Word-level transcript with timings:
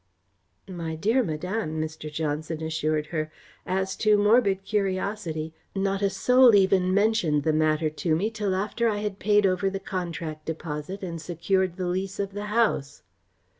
"My 0.67 0.95
dear 0.95 1.21
madame," 1.21 1.79
Mr. 1.79 2.11
Johnson 2.11 2.63
assured 2.63 3.05
her, 3.13 3.31
"as 3.67 3.95
to 3.97 4.17
morbid 4.17 4.63
curiosity, 4.63 5.53
not 5.75 6.01
a 6.01 6.09
soul 6.09 6.55
even 6.55 6.91
mentioned 6.91 7.43
the 7.43 7.53
matter 7.53 7.91
to 7.91 8.15
me 8.15 8.31
till 8.31 8.55
after 8.55 8.89
I 8.89 8.97
had 8.97 9.19
paid 9.19 9.45
over 9.45 9.69
the 9.69 9.79
contract 9.79 10.47
deposit 10.47 11.03
and 11.03 11.21
secured 11.21 11.75
the 11.75 11.85
lease 11.85 12.19
of 12.19 12.33
the 12.33 12.45
house." 12.45 13.03